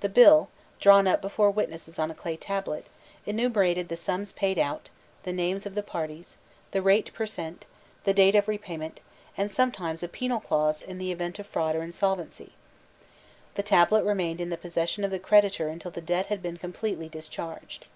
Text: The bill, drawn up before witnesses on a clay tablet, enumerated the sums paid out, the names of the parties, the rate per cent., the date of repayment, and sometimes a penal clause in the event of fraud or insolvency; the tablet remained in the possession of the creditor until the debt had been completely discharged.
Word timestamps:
The 0.00 0.08
bill, 0.08 0.48
drawn 0.80 1.06
up 1.06 1.20
before 1.20 1.50
witnesses 1.50 1.98
on 1.98 2.10
a 2.10 2.14
clay 2.14 2.38
tablet, 2.38 2.86
enumerated 3.26 3.90
the 3.90 3.98
sums 3.98 4.32
paid 4.32 4.58
out, 4.58 4.88
the 5.24 5.30
names 5.34 5.66
of 5.66 5.74
the 5.74 5.82
parties, 5.82 6.38
the 6.70 6.80
rate 6.80 7.12
per 7.12 7.26
cent., 7.26 7.66
the 8.04 8.14
date 8.14 8.34
of 8.34 8.48
repayment, 8.48 9.00
and 9.36 9.50
sometimes 9.52 10.02
a 10.02 10.08
penal 10.08 10.40
clause 10.40 10.80
in 10.80 10.96
the 10.96 11.12
event 11.12 11.38
of 11.38 11.46
fraud 11.46 11.76
or 11.76 11.82
insolvency; 11.82 12.52
the 13.56 13.62
tablet 13.62 14.04
remained 14.06 14.40
in 14.40 14.48
the 14.48 14.56
possession 14.56 15.04
of 15.04 15.10
the 15.10 15.18
creditor 15.18 15.68
until 15.68 15.90
the 15.90 16.00
debt 16.00 16.28
had 16.28 16.40
been 16.40 16.56
completely 16.56 17.10
discharged. 17.10 17.88